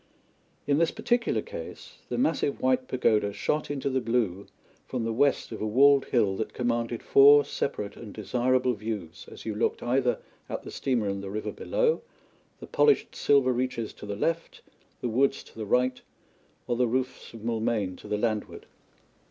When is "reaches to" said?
13.53-14.07